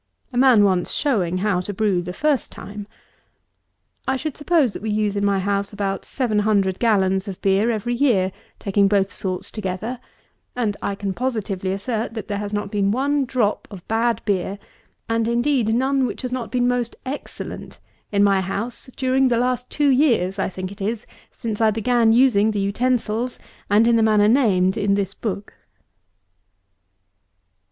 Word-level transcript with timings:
A 0.33 0.35
man 0.37 0.63
wants 0.63 0.91
showing 0.93 1.37
how 1.45 1.59
to 1.59 1.75
brew 1.75 2.01
the 2.01 2.11
first 2.11 2.51
time. 2.51 2.87
I 4.07 4.15
should 4.15 4.35
suppose 4.35 4.73
that 4.73 4.81
we 4.81 4.89
use, 4.89 5.15
in 5.15 5.23
my 5.23 5.37
house, 5.37 5.71
about 5.71 6.05
seven 6.05 6.39
hundred 6.39 6.79
gallons 6.79 7.27
of 7.27 7.39
beer 7.43 7.69
every 7.69 7.93
year, 7.93 8.31
taking 8.57 8.87
both 8.87 9.11
sorts 9.13 9.51
together; 9.51 9.99
and 10.55 10.75
I 10.81 10.95
can 10.95 11.13
positively 11.13 11.71
assert, 11.71 12.15
that 12.15 12.27
there 12.29 12.39
has 12.39 12.51
not 12.51 12.71
been 12.71 12.89
one 12.89 13.25
drop 13.25 13.67
of 13.69 13.87
bad 13.87 14.23
beer, 14.25 14.57
and 15.07 15.27
indeed 15.27 15.71
none 15.75 16.07
which 16.07 16.23
has 16.23 16.31
not 16.31 16.49
been 16.51 16.67
most 16.67 16.95
excellent, 17.05 17.77
in 18.11 18.23
my 18.23 18.41
house, 18.41 18.89
during 18.97 19.27
the 19.27 19.37
last 19.37 19.69
two 19.69 19.89
years, 19.89 20.39
I 20.39 20.49
think 20.49 20.71
it 20.71 20.81
is, 20.81 21.05
since 21.31 21.61
I 21.61 21.69
began 21.69 22.11
using 22.11 22.49
the 22.49 22.59
utensils, 22.59 23.37
and 23.69 23.85
in 23.85 23.97
the 23.97 24.01
manner 24.01 24.27
named 24.27 24.77
in 24.77 24.95
this 24.95 25.13
book. 25.13 25.53